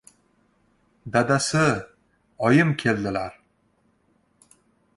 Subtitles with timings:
[1.15, 1.67] —Dadasi!
[2.37, 3.41] Oyim keldilar!